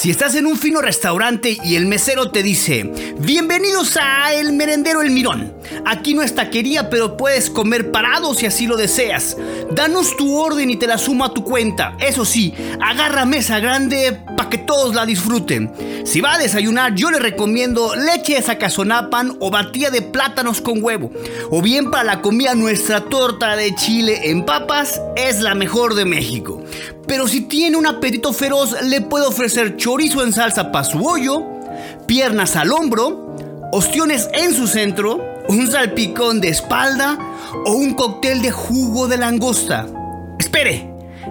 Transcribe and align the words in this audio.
Si 0.00 0.10
estás 0.10 0.34
en 0.34 0.46
un 0.46 0.56
fino 0.56 0.80
restaurante 0.80 1.58
y 1.62 1.76
el 1.76 1.84
mesero 1.84 2.30
te 2.30 2.42
dice, 2.42 2.90
bienvenidos 3.18 3.98
a 4.00 4.32
El 4.32 4.54
Merendero 4.54 5.02
El 5.02 5.10
Mirón. 5.10 5.59
Aquí 5.84 6.14
no 6.14 6.22
es 6.22 6.34
taquería, 6.34 6.90
pero 6.90 7.16
puedes 7.16 7.50
comer 7.50 7.90
parado 7.90 8.34
si 8.34 8.46
así 8.46 8.66
lo 8.66 8.76
deseas. 8.76 9.36
Danos 9.72 10.16
tu 10.16 10.36
orden 10.36 10.70
y 10.70 10.76
te 10.76 10.86
la 10.86 10.98
sumo 10.98 11.24
a 11.24 11.34
tu 11.34 11.44
cuenta. 11.44 11.96
Eso 11.98 12.24
sí, 12.24 12.54
agarra 12.80 13.24
mesa 13.24 13.60
grande 13.60 14.18
para 14.36 14.50
que 14.50 14.58
todos 14.58 14.94
la 14.94 15.06
disfruten. 15.06 15.72
Si 16.04 16.20
va 16.20 16.34
a 16.34 16.38
desayunar, 16.38 16.94
yo 16.94 17.10
le 17.10 17.18
recomiendo 17.18 17.94
leche 17.94 18.34
de 18.34 18.42
sacazonapan 18.42 19.36
o 19.40 19.50
batida 19.50 19.90
de 19.90 20.02
plátanos 20.02 20.60
con 20.60 20.82
huevo. 20.82 21.10
O 21.50 21.62
bien 21.62 21.90
para 21.90 22.04
la 22.04 22.22
comida, 22.22 22.54
nuestra 22.54 23.02
torta 23.02 23.56
de 23.56 23.74
chile 23.74 24.30
en 24.30 24.44
papas 24.44 25.00
es 25.16 25.40
la 25.40 25.54
mejor 25.54 25.94
de 25.94 26.04
México. 26.04 26.62
Pero 27.06 27.26
si 27.28 27.42
tiene 27.42 27.76
un 27.76 27.86
apetito 27.86 28.32
feroz, 28.32 28.82
le 28.82 29.00
puedo 29.00 29.28
ofrecer 29.28 29.76
chorizo 29.76 30.22
en 30.22 30.32
salsa 30.32 30.70
para 30.72 30.84
su 30.84 31.04
hoyo, 31.04 31.44
piernas 32.06 32.56
al 32.56 32.72
hombro, 32.72 33.36
ostiones 33.72 34.28
en 34.32 34.54
su 34.54 34.66
centro, 34.66 35.29
un 35.56 35.68
salpicón 35.68 36.40
de 36.40 36.48
espalda 36.48 37.18
o 37.64 37.72
un 37.72 37.94
cóctel 37.94 38.40
de 38.40 38.52
jugo 38.52 39.08
de 39.08 39.16
langosta. 39.16 39.86
Espere, 40.38 40.88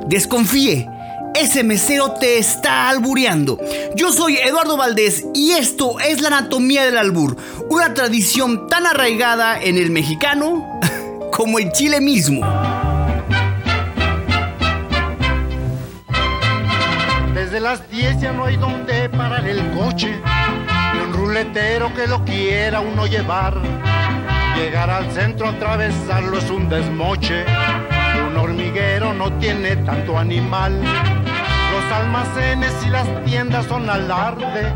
desconfíe. 0.07 0.89
Ese 1.35 1.63
mesero 1.63 2.11
te 2.13 2.37
está 2.37 2.89
albureando. 2.89 3.57
Yo 3.95 4.11
soy 4.11 4.35
Eduardo 4.35 4.75
Valdés 4.75 5.25
y 5.33 5.51
esto 5.51 6.01
es 6.01 6.21
la 6.21 6.27
anatomía 6.27 6.83
del 6.83 6.97
albur, 6.97 7.37
una 7.69 7.93
tradición 7.93 8.67
tan 8.67 8.85
arraigada 8.87 9.61
en 9.61 9.77
el 9.77 9.89
mexicano 9.89 10.79
como 11.31 11.59
en 11.59 11.71
Chile 11.71 12.01
mismo. 12.01 12.41
Desde 17.33 17.61
las 17.61 17.89
10 17.89 18.19
ya 18.19 18.33
no 18.33 18.43
hay 18.43 18.57
donde 18.57 19.07
parar 19.07 19.47
el 19.47 19.61
coche. 19.71 20.13
Y 20.93 20.97
un 21.07 21.13
ruletero 21.13 21.93
que 21.93 22.05
lo 22.05 22.25
quiera 22.25 22.81
uno 22.81 23.07
llevar. 23.07 23.88
Llegar 24.59 24.89
al 24.89 25.09
centro, 25.13 25.47
atravesarlo 25.47 26.37
es 26.37 26.49
un 26.49 26.67
desmoche. 26.67 27.45
Un 28.29 28.37
hormiguero 28.37 29.13
no 29.13 29.31
tiene 29.39 29.77
tanto 29.77 30.17
animal. 30.17 30.73
Los 30.81 31.91
almacenes 31.93 32.73
y 32.85 32.89
las 32.89 33.07
tiendas 33.23 33.65
son 33.67 33.89
alarde. 33.89 34.73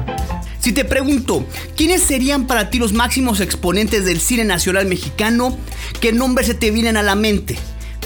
Si 0.60 0.72
te 0.72 0.86
pregunto, 0.86 1.46
¿quiénes 1.76 2.02
serían 2.02 2.48
para 2.48 2.70
ti 2.70 2.80
los 2.80 2.94
máximos 2.94 3.42
exponentes 3.42 4.06
del 4.06 4.22
cine 4.22 4.46
nacional 4.46 4.86
mexicano? 4.86 5.58
¿Qué 6.00 6.14
nombres 6.14 6.48
se 6.48 6.54
te 6.54 6.72
vienen 6.72 6.96
a 6.96 7.04
la 7.04 7.16
mente? 7.16 7.58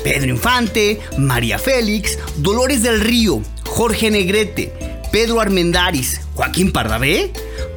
Pedro 0.03 0.31
Infante, 0.31 0.99
María 1.19 1.59
Félix, 1.59 2.17
Dolores 2.37 2.81
del 2.81 3.01
Río, 3.01 3.43
Jorge 3.67 4.09
Negrete, 4.09 4.73
Pedro 5.11 5.39
Armendáriz, 5.39 6.21
Joaquín 6.33 6.71
Pardavé, 6.71 7.31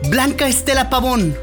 Blanca 0.08 0.48
Estela 0.48 0.88
Pavón, 0.88 1.36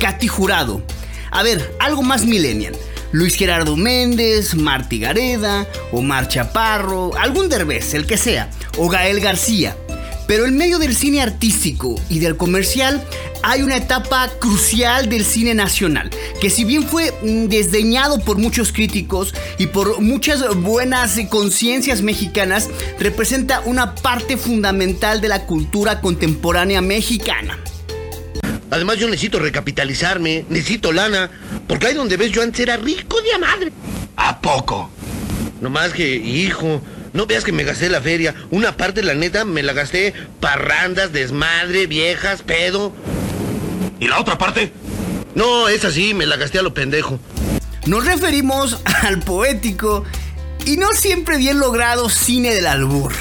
Katy 0.00 0.26
Jurado. 0.26 0.82
A 1.30 1.42
ver, 1.42 1.74
algo 1.78 2.02
más 2.02 2.24
millennial. 2.24 2.74
Luis 3.12 3.36
Gerardo 3.36 3.76
Méndez, 3.76 4.54
Marty 4.54 4.98
Gareda, 4.98 5.66
Omar 5.92 6.28
Chaparro, 6.28 7.16
algún 7.16 7.48
derbez, 7.48 7.94
el 7.94 8.06
que 8.06 8.18
sea, 8.18 8.50
o 8.76 8.88
Gael 8.88 9.20
García. 9.20 9.76
Pero 10.26 10.44
en 10.44 10.58
medio 10.58 10.78
del 10.78 10.94
cine 10.94 11.22
artístico 11.22 11.98
y 12.10 12.18
del 12.18 12.36
comercial 12.36 13.02
hay 13.42 13.62
una 13.62 13.76
etapa 13.76 14.28
crucial 14.38 15.08
del 15.08 15.24
cine 15.24 15.54
nacional, 15.54 16.10
que 16.38 16.50
si 16.50 16.64
bien 16.64 16.82
fue 16.82 17.14
mm, 17.22 17.46
desdeñado 17.46 18.18
por 18.20 18.36
muchos 18.36 18.70
críticos 18.70 19.34
y 19.56 19.68
por 19.68 20.02
muchas 20.02 20.54
buenas 20.56 21.18
conciencias 21.30 22.02
mexicanas, 22.02 22.68
representa 22.98 23.60
una 23.60 23.94
parte 23.94 24.36
fundamental 24.36 25.22
de 25.22 25.28
la 25.28 25.46
cultura 25.46 26.02
contemporánea 26.02 26.82
mexicana. 26.82 27.58
Además 28.78 28.98
yo 28.98 29.08
necesito 29.08 29.40
recapitalizarme, 29.40 30.44
necesito 30.48 30.92
lana, 30.92 31.32
porque 31.66 31.88
ahí 31.88 31.94
donde 31.94 32.16
ves 32.16 32.30
yo 32.30 32.42
antes 32.42 32.60
era 32.60 32.76
rico 32.76 33.20
de 33.22 33.32
a 33.32 33.38
madre. 33.38 33.72
¿A 34.14 34.40
poco? 34.40 34.88
No 35.60 35.68
más 35.68 35.92
que, 35.92 36.14
hijo, 36.14 36.80
no 37.12 37.26
veas 37.26 37.42
que 37.42 37.50
me 37.50 37.64
gasté 37.64 37.88
la 37.88 38.00
feria. 38.00 38.36
Una 38.52 38.76
parte, 38.76 39.02
la 39.02 39.14
neta, 39.14 39.44
me 39.44 39.64
la 39.64 39.72
gasté 39.72 40.14
parrandas, 40.38 41.12
desmadre, 41.12 41.88
viejas, 41.88 42.42
pedo. 42.42 42.92
¿Y 43.98 44.06
la 44.06 44.20
otra 44.20 44.38
parte? 44.38 44.72
No, 45.34 45.66
es 45.66 45.84
así, 45.84 46.14
me 46.14 46.26
la 46.26 46.36
gasté 46.36 46.60
a 46.60 46.62
lo 46.62 46.72
pendejo. 46.72 47.18
Nos 47.86 48.06
referimos 48.06 48.80
al 49.02 49.18
poético 49.18 50.04
y 50.66 50.76
no 50.76 50.92
siempre 50.92 51.36
bien 51.36 51.58
logrado 51.58 52.08
cine 52.10 52.54
del 52.54 52.68
albur, 52.68 53.12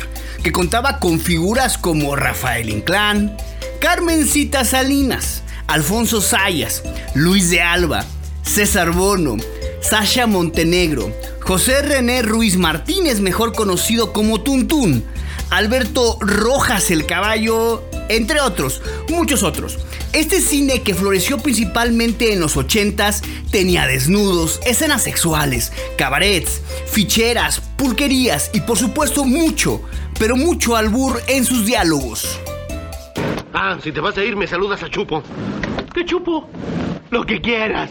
que 0.43 0.51
contaba 0.51 0.99
con 0.99 1.19
figuras 1.19 1.79
como 1.79 2.15
Rafael 2.15 2.69
Inclán, 2.69 3.35
Carmencita 3.81 4.63
Salinas, 4.65 5.41
Alfonso 5.67 6.21
Sayas, 6.21 6.83
Luis 7.13 7.49
de 7.49 7.61
Alba, 7.61 8.05
César 8.41 8.91
Bono, 8.91 9.37
Sasha 9.81 10.25
Montenegro, 10.25 11.11
José 11.41 11.81
René 11.81 12.21
Ruiz 12.21 12.57
Martínez, 12.57 13.19
mejor 13.19 13.53
conocido 13.53 14.13
como 14.13 14.41
Tuntún, 14.41 15.03
Alberto 15.49 16.17
Rojas 16.19 16.91
el 16.91 17.05
Caballo, 17.05 17.83
entre 18.09 18.41
otros, 18.41 18.81
muchos 19.09 19.43
otros. 19.43 19.77
Este 20.13 20.41
cine 20.41 20.81
que 20.83 20.95
floreció 20.95 21.37
principalmente 21.37 22.33
en 22.33 22.39
los 22.39 22.55
80s 22.55 23.21
tenía 23.51 23.85
desnudos, 23.87 24.59
escenas 24.65 25.03
sexuales, 25.03 25.71
cabarets, 25.97 26.61
ficheras, 26.89 27.61
pulquerías 27.77 28.49
y 28.53 28.61
por 28.61 28.77
supuesto 28.77 29.25
mucho, 29.25 29.81
pero 30.17 30.37
mucho 30.37 30.75
albur 30.75 31.21
en 31.27 31.45
sus 31.45 31.65
diálogos. 31.65 32.39
Ah, 33.59 33.75
si 33.83 33.91
te 33.91 33.99
vas 33.99 34.15
a 34.15 34.23
ir, 34.23 34.35
me 34.35 34.45
saludas 34.45 34.83
a 34.83 34.87
Chupo. 34.87 35.23
¿Qué 35.91 36.05
chupo? 36.05 36.47
Lo 37.09 37.25
que 37.25 37.41
quieras. 37.41 37.89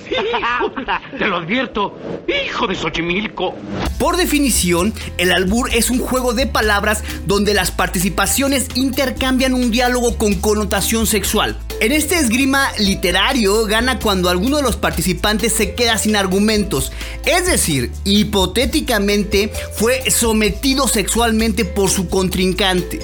Te 1.19 1.27
lo 1.27 1.39
advierto. 1.39 1.99
Hijo 2.29 2.69
de 2.69 2.77
Xochimilco. 2.77 3.53
Por 3.99 4.17
definición, 4.17 4.95
el 5.19 5.33
albur 5.33 5.69
es 5.75 5.91
un 5.91 5.99
juego 5.99 6.35
de 6.35 6.47
palabras 6.47 7.03
donde 7.25 7.53
las 7.53 7.73
participaciones 7.73 8.69
intercambian 8.77 9.55
un 9.55 9.73
diálogo 9.73 10.17
con 10.17 10.35
connotación 10.35 11.05
sexual. 11.09 11.59
En 11.81 11.91
este 11.91 12.15
esgrima 12.15 12.71
literario 12.79 13.65
gana 13.65 13.99
cuando 13.99 14.31
alguno 14.31 14.59
de 14.59 14.63
los 14.63 14.77
participantes 14.77 15.53
se 15.53 15.75
queda 15.75 15.99
sin 15.99 16.15
argumentos, 16.15 16.93
es 17.25 17.47
decir, 17.47 17.91
hipotéticamente 18.05 19.51
fue 19.75 20.13
sometido 20.13 20.87
sexualmente 20.87 21.65
por 21.65 21.91
su 21.91 22.09
contrincante. 22.09 23.01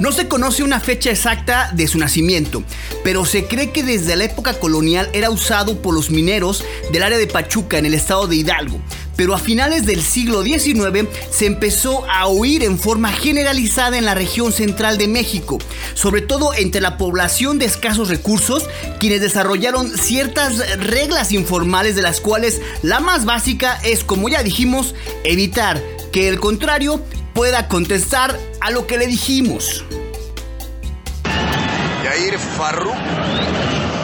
No 0.00 0.12
se 0.12 0.28
conoce 0.28 0.62
una 0.62 0.80
fecha 0.80 1.10
exacta 1.10 1.70
de 1.74 1.86
su 1.86 1.98
nacimiento, 1.98 2.64
pero 3.04 3.26
se 3.26 3.44
cree 3.44 3.70
que 3.70 3.82
desde 3.82 4.16
la 4.16 4.24
época 4.24 4.54
colonial 4.54 5.10
era 5.12 5.28
usado 5.28 5.82
por 5.82 5.94
los 5.94 6.10
mineros 6.10 6.64
del 6.90 7.02
área 7.02 7.18
de 7.18 7.26
Pachuca 7.26 7.76
en 7.76 7.84
el 7.84 7.92
estado 7.92 8.26
de 8.26 8.36
Hidalgo. 8.36 8.80
Pero 9.16 9.34
a 9.34 9.38
finales 9.38 9.84
del 9.84 10.00
siglo 10.00 10.42
XIX 10.42 11.06
se 11.30 11.44
empezó 11.44 12.10
a 12.10 12.28
oír 12.28 12.62
en 12.62 12.78
forma 12.78 13.12
generalizada 13.12 13.98
en 13.98 14.06
la 14.06 14.14
región 14.14 14.52
central 14.52 14.96
de 14.96 15.06
México, 15.06 15.58
sobre 15.92 16.22
todo 16.22 16.54
entre 16.54 16.80
la 16.80 16.96
población 16.96 17.58
de 17.58 17.66
escasos 17.66 18.08
recursos, 18.08 18.70
quienes 18.98 19.20
desarrollaron 19.20 19.98
ciertas 19.98 20.78
reglas 20.78 21.30
informales 21.32 21.94
de 21.94 22.00
las 22.00 22.22
cuales 22.22 22.62
la 22.80 23.00
más 23.00 23.26
básica 23.26 23.78
es, 23.84 24.02
como 24.02 24.30
ya 24.30 24.42
dijimos, 24.42 24.94
evitar 25.24 25.82
que 26.10 26.28
el 26.28 26.40
contrario 26.40 27.02
pueda 27.34 27.68
contestar 27.68 28.38
a 28.60 28.70
lo 28.70 28.86
que 28.86 28.98
le 28.98 29.06
dijimos. 29.06 29.84
Yair 32.04 32.38
Farru. 32.38 32.92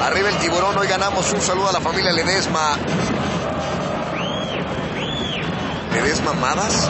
Arriba 0.02 0.28
el 0.28 0.36
tiburón, 0.38 0.76
hoy 0.78 0.86
ganamos 0.86 1.32
un 1.32 1.40
saludo 1.40 1.68
a 1.68 1.72
la 1.72 1.80
familia 1.80 2.12
Ledesma. 2.12 2.78
¿Ledesma 5.92 6.32
Madas? 6.34 6.88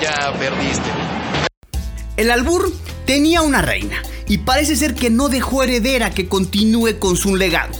Ya 0.00 0.32
perdiste. 0.38 0.90
El 2.16 2.30
albur 2.30 2.72
tenía 3.06 3.42
una 3.42 3.62
reina 3.62 4.02
y 4.26 4.38
parece 4.38 4.76
ser 4.76 4.94
que 4.94 5.10
no 5.10 5.28
dejó 5.28 5.62
heredera 5.62 6.10
que 6.10 6.28
continúe 6.28 6.98
con 6.98 7.16
su 7.16 7.36
legado. 7.36 7.72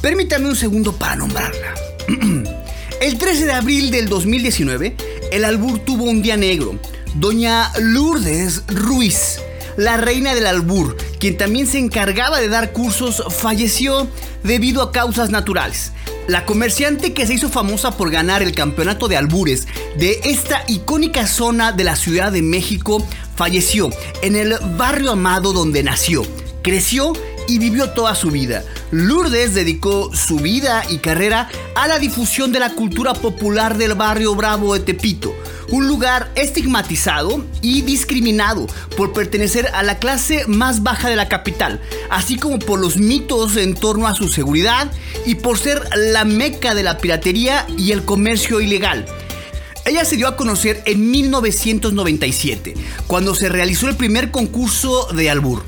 Permítame 0.00 0.48
un 0.48 0.56
segundo 0.56 0.92
para 0.92 1.16
nombrarla. 1.16 1.74
El 3.00 3.18
13 3.18 3.46
de 3.46 3.52
abril 3.52 3.90
del 3.90 4.08
2019, 4.08 4.94
el 5.32 5.44
albur 5.46 5.78
tuvo 5.78 6.04
un 6.04 6.20
día 6.20 6.36
negro. 6.36 6.78
Doña 7.14 7.72
Lourdes 7.78 8.62
Ruiz, 8.68 9.40
la 9.76 9.96
reina 9.96 10.34
del 10.34 10.46
albur, 10.46 10.96
quien 11.18 11.36
también 11.36 11.66
se 11.66 11.78
encargaba 11.78 12.40
de 12.40 12.48
dar 12.48 12.72
cursos, 12.72 13.24
falleció 13.30 14.08
debido 14.44 14.80
a 14.82 14.92
causas 14.92 15.30
naturales. 15.30 15.92
La 16.28 16.46
comerciante 16.46 17.12
que 17.12 17.26
se 17.26 17.34
hizo 17.34 17.48
famosa 17.48 17.96
por 17.96 18.10
ganar 18.10 18.42
el 18.42 18.54
campeonato 18.54 19.08
de 19.08 19.16
albures 19.16 19.66
de 19.98 20.20
esta 20.22 20.62
icónica 20.68 21.26
zona 21.26 21.72
de 21.72 21.82
la 21.82 21.96
Ciudad 21.96 22.30
de 22.30 22.42
México 22.42 23.04
falleció 23.34 23.90
en 24.22 24.36
el 24.36 24.56
barrio 24.76 25.10
amado 25.10 25.52
donde 25.52 25.82
nació, 25.82 26.22
creció 26.62 27.12
y 27.48 27.58
vivió 27.58 27.90
toda 27.90 28.14
su 28.14 28.30
vida. 28.30 28.62
Lourdes 28.92 29.54
dedicó 29.54 30.14
su 30.14 30.36
vida 30.36 30.84
y 30.88 30.98
carrera 30.98 31.48
a 31.74 31.88
la 31.88 31.98
difusión 31.98 32.52
de 32.52 32.60
la 32.60 32.70
cultura 32.70 33.14
popular 33.14 33.76
del 33.76 33.94
barrio 33.94 34.36
Bravo 34.36 34.74
de 34.74 34.80
Tepito, 34.80 35.34
un 35.70 35.86
lugar 35.86 36.30
estigmatizado 36.34 37.44
y 37.62 37.82
discriminado 37.82 38.66
por 38.96 39.12
pertenecer 39.12 39.68
a 39.74 39.82
la 39.82 39.98
clase 39.98 40.44
más 40.46 40.82
baja 40.82 41.08
de 41.08 41.16
la 41.16 41.28
capital, 41.28 41.80
así 42.10 42.36
como 42.36 42.58
por 42.58 42.80
los 42.80 42.96
mitos 42.96 43.56
en 43.56 43.74
torno 43.74 44.06
a 44.06 44.14
su 44.14 44.28
seguridad 44.28 44.90
y 45.26 45.36
por 45.36 45.58
ser 45.58 45.82
la 45.96 46.24
meca 46.24 46.74
de 46.74 46.82
la 46.82 46.98
piratería 46.98 47.66
y 47.76 47.92
el 47.92 48.04
comercio 48.04 48.60
ilegal. 48.60 49.06
Ella 49.86 50.04
se 50.04 50.16
dio 50.16 50.28
a 50.28 50.36
conocer 50.36 50.82
en 50.86 51.10
1997, 51.10 52.74
cuando 53.06 53.34
se 53.34 53.48
realizó 53.48 53.88
el 53.88 53.96
primer 53.96 54.30
concurso 54.30 55.08
de 55.12 55.30
albur. 55.30 55.64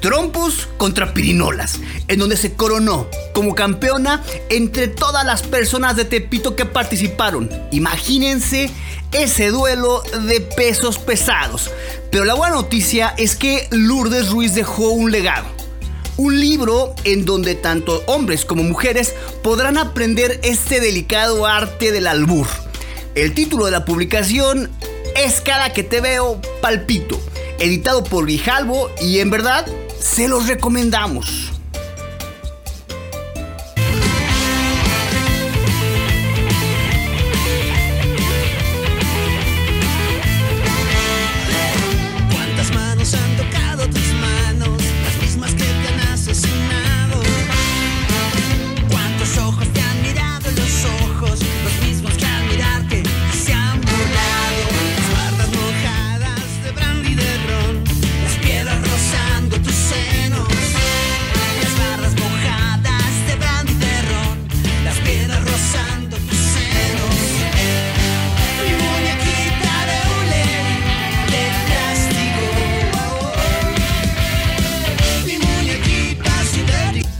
Trompos 0.00 0.68
contra 0.76 1.12
Pirinolas, 1.12 1.80
en 2.06 2.20
donde 2.20 2.36
se 2.36 2.52
coronó 2.52 3.08
como 3.34 3.56
campeona 3.56 4.22
entre 4.48 4.86
todas 4.86 5.26
las 5.26 5.42
personas 5.42 5.96
de 5.96 6.04
Tepito 6.04 6.54
que 6.54 6.66
participaron. 6.66 7.50
Imagínense 7.72 8.70
ese 9.12 9.48
duelo 9.48 10.02
de 10.26 10.40
pesos 10.40 10.98
pesados. 10.98 11.70
Pero 12.10 12.24
la 12.24 12.34
buena 12.34 12.56
noticia 12.56 13.14
es 13.16 13.36
que 13.36 13.68
Lourdes 13.70 14.30
Ruiz 14.30 14.54
dejó 14.54 14.90
un 14.90 15.10
legado. 15.10 15.46
Un 16.16 16.40
libro 16.40 16.94
en 17.04 17.24
donde 17.24 17.54
tanto 17.54 18.02
hombres 18.06 18.44
como 18.44 18.62
mujeres 18.62 19.14
podrán 19.42 19.78
aprender 19.78 20.40
este 20.42 20.80
delicado 20.80 21.46
arte 21.46 21.92
del 21.92 22.06
albur. 22.06 22.46
El 23.14 23.34
título 23.34 23.66
de 23.66 23.70
la 23.70 23.84
publicación 23.84 24.70
es 25.16 25.40
Cada 25.40 25.72
que 25.72 25.84
te 25.84 26.00
veo, 26.00 26.40
palpito, 26.60 27.20
editado 27.58 28.04
por 28.04 28.24
Grijalvo 28.24 28.90
y 29.00 29.20
en 29.20 29.30
verdad 29.30 29.66
se 30.00 30.28
los 30.28 30.46
recomendamos. 30.46 31.57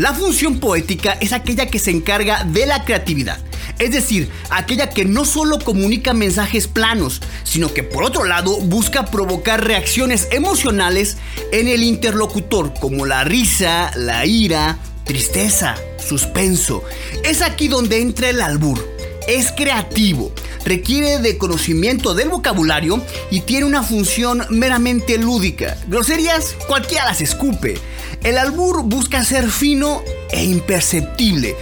La 0.08 0.14
función 0.14 0.58
poética 0.58 1.18
es 1.20 1.34
aquella 1.34 1.66
que 1.66 1.78
se 1.78 1.90
encarga 1.90 2.42
de 2.42 2.64
la 2.64 2.82
creatividad. 2.86 3.38
Es 3.78 3.90
decir, 3.90 4.30
aquella 4.48 4.88
que 4.88 5.04
no 5.04 5.26
solo 5.26 5.58
comunica 5.58 6.14
mensajes 6.14 6.66
planos, 6.66 7.20
sino 7.44 7.74
que 7.74 7.82
por 7.82 8.04
otro 8.04 8.24
lado 8.24 8.58
busca 8.58 9.04
provocar 9.04 9.62
reacciones 9.62 10.28
emocionales 10.30 11.18
en 11.52 11.68
el 11.68 11.82
interlocutor, 11.82 12.72
como 12.80 13.04
la 13.04 13.22
risa, 13.24 13.90
la 13.96 14.24
ira, 14.24 14.78
tristeza, 15.04 15.74
suspenso. 15.98 16.82
Es 17.22 17.42
aquí 17.42 17.68
donde 17.68 18.00
entra 18.00 18.30
el 18.30 18.40
albur. 18.40 18.82
Es 19.28 19.52
creativo, 19.52 20.32
requiere 20.64 21.18
de 21.18 21.36
conocimiento 21.36 22.14
del 22.14 22.30
vocabulario 22.30 23.04
y 23.30 23.40
tiene 23.40 23.66
una 23.66 23.82
función 23.82 24.46
meramente 24.48 25.18
lúdica. 25.18 25.76
Groserías, 25.86 26.56
cualquiera 26.66 27.04
las 27.04 27.20
escupe. 27.20 27.78
El 28.22 28.36
albur 28.36 28.82
busca 28.82 29.24
ser 29.24 29.48
fino 29.50 30.02
e 30.30 30.44
imperceptible. 30.44 31.56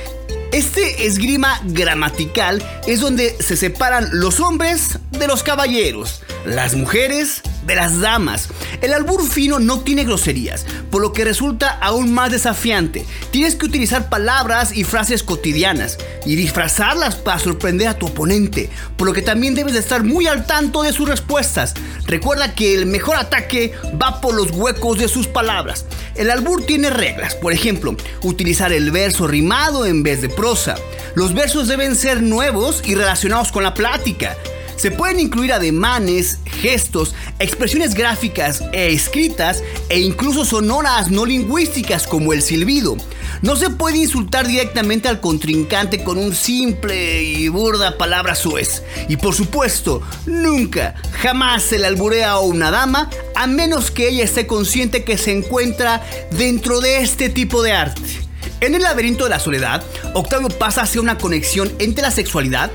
Este 0.52 1.06
esgrima 1.06 1.60
gramatical 1.64 2.62
es 2.86 3.00
donde 3.00 3.36
se 3.40 3.56
separan 3.56 4.08
los 4.12 4.40
hombres 4.40 4.98
de 5.10 5.26
los 5.26 5.42
caballeros, 5.42 6.22
las 6.46 6.74
mujeres 6.74 7.42
de 7.66 7.74
las 7.74 8.00
damas. 8.00 8.48
El 8.80 8.92
albur 8.92 9.28
fino 9.28 9.58
no 9.58 9.80
tiene 9.80 10.04
groserías, 10.04 10.64
por 10.90 11.02
lo 11.02 11.12
que 11.12 11.24
resulta 11.24 11.70
aún 11.70 12.14
más 12.14 12.30
desafiante. 12.30 13.04
Tienes 13.32 13.56
que 13.56 13.66
utilizar 13.66 14.08
palabras 14.08 14.76
y 14.76 14.84
frases 14.84 15.22
cotidianas 15.22 15.98
y 16.24 16.36
disfrazarlas 16.36 17.16
para 17.16 17.40
sorprender 17.40 17.88
a 17.88 17.98
tu 17.98 18.06
oponente, 18.06 18.70
por 18.96 19.08
lo 19.08 19.12
que 19.12 19.22
también 19.22 19.54
debes 19.54 19.74
de 19.74 19.80
estar 19.80 20.04
muy 20.04 20.26
al 20.28 20.46
tanto 20.46 20.82
de 20.82 20.92
sus 20.92 21.08
respuestas. 21.08 21.74
Recuerda 22.06 22.54
que 22.54 22.74
el 22.74 22.86
mejor 22.86 23.16
ataque 23.16 23.72
va 24.00 24.20
por 24.20 24.34
los 24.34 24.52
huecos 24.52 24.98
de 24.98 25.08
sus 25.08 25.26
palabras. 25.26 25.84
El 26.14 26.30
albur 26.30 26.64
tiene 26.64 26.90
reglas, 26.90 27.34
por 27.34 27.52
ejemplo, 27.52 27.96
utilizar 28.22 28.72
el 28.72 28.92
verso 28.92 29.26
rimado 29.26 29.84
en 29.84 30.02
vez 30.02 30.22
de 30.22 30.28
prosa. 30.28 30.76
Los 31.14 31.34
versos 31.34 31.66
deben 31.66 31.96
ser 31.96 32.22
nuevos 32.22 32.82
y 32.84 32.94
relacionados 32.94 33.50
con 33.50 33.64
la 33.64 33.74
plática. 33.74 34.36
Se 34.76 34.90
pueden 34.90 35.20
incluir 35.20 35.52
ademanes, 35.52 36.38
gestos, 36.44 37.14
expresiones 37.38 37.94
gráficas 37.94 38.62
e 38.72 38.92
escritas 38.92 39.62
e 39.88 40.00
incluso 40.00 40.44
sonoras 40.44 41.10
no 41.10 41.24
lingüísticas 41.24 42.06
como 42.06 42.32
el 42.32 42.42
silbido. 42.42 42.96
No 43.42 43.56
se 43.56 43.70
puede 43.70 43.98
insultar 43.98 44.46
directamente 44.46 45.08
al 45.08 45.20
contrincante 45.20 46.04
con 46.04 46.18
un 46.18 46.34
simple 46.34 47.22
y 47.22 47.48
burda 47.48 47.98
palabra 47.98 48.34
suez. 48.34 48.82
Y 49.08 49.16
por 49.16 49.34
supuesto, 49.34 50.02
nunca, 50.26 50.94
jamás 51.20 51.62
se 51.62 51.78
le 51.78 51.86
alburea 51.86 52.32
a 52.32 52.40
una 52.40 52.70
dama 52.70 53.10
a 53.34 53.46
menos 53.46 53.90
que 53.90 54.08
ella 54.08 54.24
esté 54.24 54.46
consciente 54.46 55.04
que 55.04 55.18
se 55.18 55.32
encuentra 55.32 56.02
dentro 56.32 56.80
de 56.80 56.98
este 56.98 57.28
tipo 57.28 57.62
de 57.62 57.72
arte. 57.72 58.26
En 58.60 58.74
el 58.74 58.82
laberinto 58.82 59.24
de 59.24 59.30
la 59.30 59.38
soledad, 59.38 59.82
Octavio 60.14 60.48
pasa 60.48 60.82
hacia 60.82 61.00
una 61.00 61.18
conexión 61.18 61.70
entre 61.78 62.02
la 62.02 62.10
sexualidad 62.10 62.70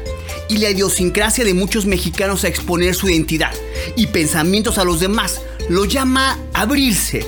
y 0.51 0.58
la 0.58 0.70
idiosincrasia 0.70 1.46
de 1.46 1.53
muchos 1.53 1.86
mexicanos 1.86 2.43
a 2.43 2.50
exponer 2.50 2.93
su 2.93 3.10
identidad 3.10 3.53
y 3.96 4.08
pensamientos 4.08 4.77
a 4.77 4.84
los 4.84 5.00
demás. 5.00 5.41
Lo 5.70 5.86
llama 5.86 6.38
abrirse. 6.53 7.25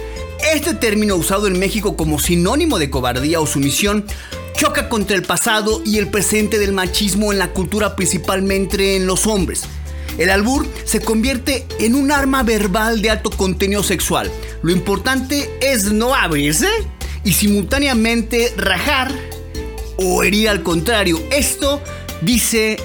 Este 0.53 0.73
término 0.73 1.15
usado 1.15 1.47
en 1.47 1.57
México 1.57 1.95
como 1.95 2.19
sinónimo 2.19 2.79
de 2.79 2.89
cobardía 2.89 3.39
o 3.39 3.47
sumisión 3.47 4.05
choca 4.57 4.89
contra 4.89 5.15
el 5.15 5.23
pasado 5.23 5.81
y 5.85 5.99
el 5.99 6.09
presente 6.09 6.59
del 6.59 6.73
machismo 6.73 7.31
en 7.31 7.39
la 7.39 7.51
cultura 7.51 7.95
principalmente 7.95 8.97
en 8.97 9.07
los 9.07 9.25
hombres. 9.25 9.61
El 10.17 10.29
albur 10.29 10.67
se 10.83 10.99
convierte 10.99 11.65
en 11.79 11.95
un 11.95 12.11
arma 12.11 12.43
verbal 12.43 13.01
de 13.01 13.09
alto 13.09 13.29
contenido 13.29 13.83
sexual. 13.83 14.29
Lo 14.63 14.73
importante 14.73 15.49
es 15.61 15.93
no 15.93 16.13
abrirse 16.13 16.67
y 17.23 17.31
simultáneamente 17.31 18.53
rajar 18.57 19.13
o 19.95 20.23
herir 20.23 20.49
al 20.49 20.61
contrario. 20.61 21.21
Esto 21.31 21.81
dice 22.21 22.77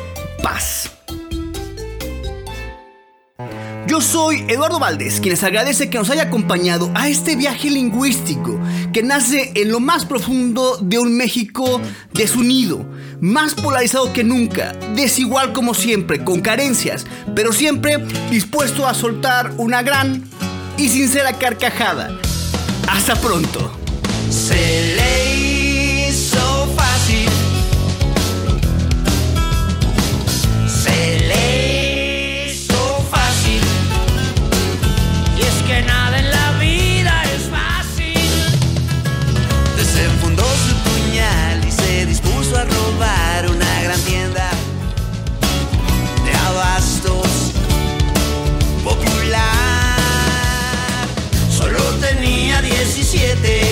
paz. 0.43 0.91
Yo 3.87 4.03
soy 4.03 4.45
Eduardo 4.49 4.79
Valdés, 4.79 5.19
quien 5.19 5.31
les 5.31 5.43
agradece 5.43 5.89
que 5.89 5.97
nos 5.97 6.11
haya 6.11 6.25
acompañado 6.25 6.91
a 6.95 7.09
este 7.09 7.37
viaje 7.37 7.71
lingüístico 7.71 8.61
que 8.93 9.03
nace 9.03 9.53
en 9.55 9.71
lo 9.71 9.81
más 9.81 10.05
profundo 10.05 10.77
de 10.83 10.99
un 10.99 11.17
México 11.17 11.81
desunido, 12.13 12.87
más 13.21 13.55
polarizado 13.55 14.13
que 14.13 14.25
nunca, 14.25 14.75
desigual 14.95 15.55
como 15.55 15.73
siempre, 15.73 16.23
con 16.23 16.43
carencias, 16.43 17.07
pero 17.35 17.53
siempre 17.53 17.97
dispuesto 18.31 18.87
a 18.87 18.93
soltar 18.93 19.55
una 19.57 19.83
gran 19.83 20.23
y 20.77 20.91
sincera 20.91 21.33
carcajada. 21.33 22.11
Hasta 22.89 23.15
pronto. 23.17 23.73
17 53.11 53.68